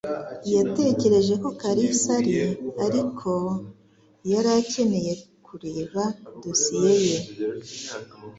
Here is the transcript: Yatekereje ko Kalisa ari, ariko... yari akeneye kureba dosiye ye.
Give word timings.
Yatekereje 0.55 1.33
ko 1.41 1.49
Kalisa 1.61 2.09
ari, 2.19 2.33
ariko... 2.85 3.31
yari 4.31 4.49
akeneye 4.59 5.13
kureba 5.45 6.01
dosiye 6.43 6.93
ye. 7.07 7.17